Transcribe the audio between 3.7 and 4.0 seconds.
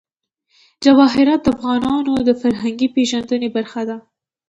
ده.